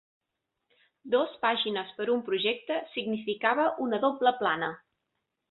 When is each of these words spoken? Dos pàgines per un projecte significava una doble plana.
Dos 1.15 1.35
pàgines 1.43 1.91
per 1.99 2.07
un 2.13 2.23
projecte 2.31 2.79
significava 2.95 3.67
una 3.87 4.01
doble 4.09 4.35
plana. 4.43 4.73